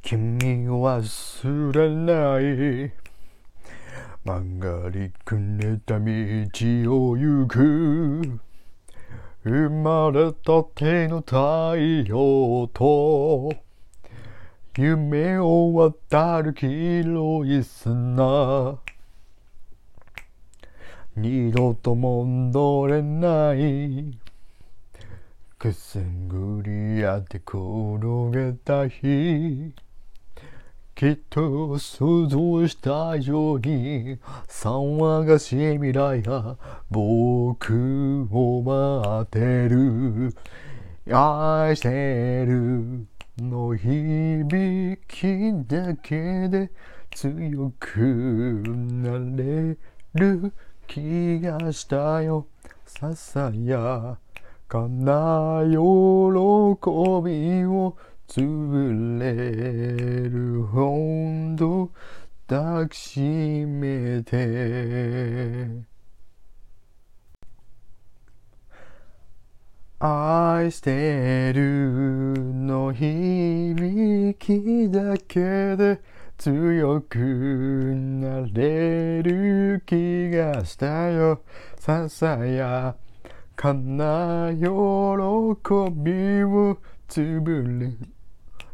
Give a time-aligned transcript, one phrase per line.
[0.00, 2.92] 君を忘れない。
[4.24, 6.06] 曲がりくねった道
[7.10, 8.40] を行く。
[9.44, 13.52] 生まれたての太陽と
[14.78, 18.78] 夢を渡る黄色い砂。
[21.16, 24.23] 二度と戻れない。
[25.64, 27.58] くすぐりやって転
[28.30, 29.72] げた日
[30.94, 36.58] きっと想像したように騒がしい未来が
[36.90, 40.36] 僕を待ってる
[41.10, 41.88] 愛して
[42.44, 43.06] る
[43.38, 45.26] の響き
[45.66, 46.70] だけで
[47.14, 49.78] 強くなれ
[50.12, 50.52] る
[50.86, 52.48] 気がしたよ。
[52.84, 54.18] ささや
[54.68, 55.76] かな喜び
[57.66, 57.96] を
[58.28, 60.96] 潰れるほ
[61.56, 61.90] ど
[62.46, 65.94] 抱きしめて。
[70.06, 76.02] 愛してるの響きだけで
[76.36, 81.40] 強くなれる気がしたよ。
[81.78, 82.96] ささや
[83.56, 84.66] かな喜び
[86.44, 87.92] を潰れ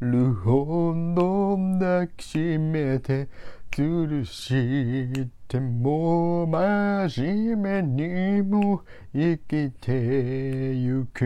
[0.00, 3.28] るほど抱きしめて
[3.70, 11.24] 苦しいても真面目にも生きてゆけ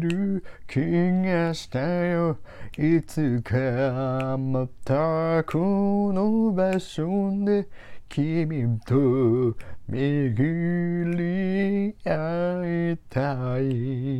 [0.00, 1.80] る気がした。
[1.80, 2.38] よ
[2.78, 7.68] いつかまたこの場所で
[8.08, 9.56] 君と
[9.88, 12.51] 巡り会い
[12.96, 14.11] たい